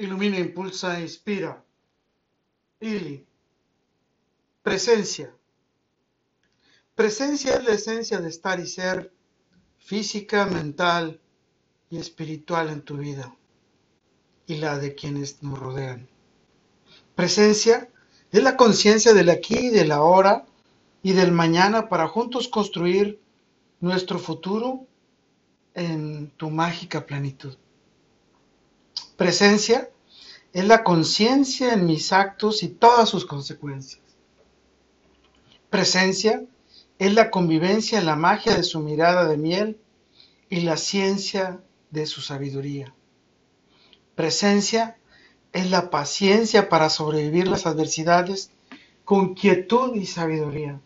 [0.00, 1.62] Ilumina, impulsa, inspira.
[2.80, 3.26] Ili.
[4.62, 5.30] Presencia.
[6.94, 9.12] Presencia es la esencia de estar y ser
[9.78, 11.20] física, mental
[11.90, 13.36] y espiritual en tu vida
[14.46, 16.08] y la de quienes nos rodean.
[17.14, 17.90] Presencia
[18.32, 20.46] es la conciencia del aquí, del ahora
[21.02, 23.20] y del mañana para juntos construir
[23.80, 24.86] nuestro futuro
[25.74, 27.54] en tu mágica plenitud.
[29.20, 29.90] Presencia
[30.54, 34.00] es la conciencia en mis actos y todas sus consecuencias.
[35.68, 36.42] Presencia
[36.98, 39.78] es la convivencia en la magia de su mirada de miel
[40.48, 42.94] y la ciencia de su sabiduría.
[44.14, 44.96] Presencia
[45.52, 48.50] es la paciencia para sobrevivir las adversidades
[49.04, 50.80] con quietud y sabiduría.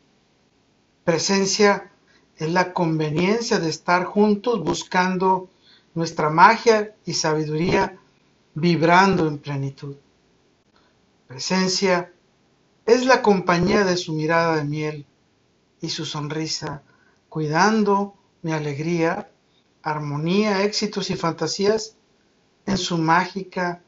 [1.04, 1.92] Presencia
[2.36, 5.48] es la conveniencia de estar juntos buscando
[5.94, 8.00] nuestra magia y sabiduría
[8.54, 9.96] vibrando en plenitud.
[11.26, 12.12] Presencia
[12.86, 15.06] es la compañía de su mirada de miel
[15.80, 16.82] y su sonrisa,
[17.28, 19.30] cuidando mi alegría,
[19.82, 21.96] armonía, éxitos y fantasías
[22.66, 23.82] en su mágica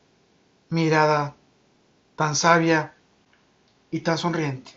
[0.68, 1.36] mirada
[2.16, 2.94] tan sabia
[3.90, 4.72] y tan sonriente.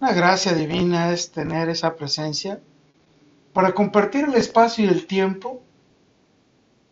[0.00, 2.60] Una gracia divina es tener esa presencia
[3.52, 5.62] para compartir el espacio y el tiempo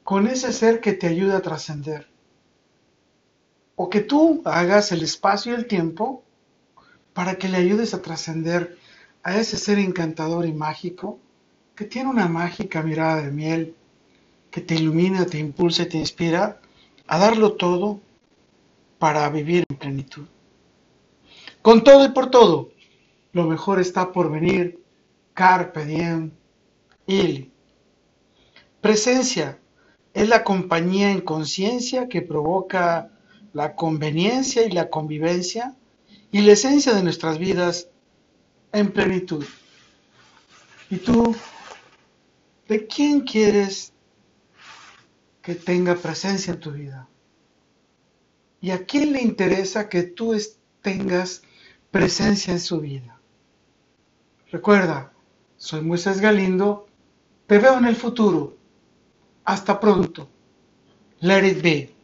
[0.05, 2.09] con ese ser que te ayuda a trascender.
[3.77, 6.23] O que tú hagas el espacio y el tiempo
[7.13, 8.79] para que le ayudes a trascender
[9.23, 11.19] a ese ser encantador y mágico
[11.75, 13.75] que tiene una mágica mirada de miel
[14.51, 16.61] que te ilumina, te impulsa y te inspira
[17.07, 18.01] a darlo todo
[18.99, 20.27] para vivir en plenitud.
[21.63, 22.71] Con todo y por todo,
[23.33, 24.83] lo mejor está por venir.
[25.35, 26.33] Carpe diem.
[27.07, 27.53] Il.
[28.81, 29.60] Presencia
[30.15, 33.11] es la compañía en conciencia que provoca
[33.53, 35.77] la conveniencia y la convivencia
[36.33, 37.89] y la esencia de nuestras vidas
[38.73, 39.45] en plenitud.
[40.91, 41.35] ¿Y tú,
[42.69, 43.93] de quién quieres
[45.43, 47.09] que tenga presencia en tu vida?
[48.61, 50.37] ¿Y a quién le interesa que tú
[50.83, 51.43] tengas
[51.91, 53.21] presencia en su vida?
[54.51, 55.13] Recuerda,
[55.57, 56.89] soy Moisés Galindo,
[57.47, 58.60] te veo en el futuro.
[59.45, 60.29] Hasta pronto.
[61.21, 62.00] Let it be.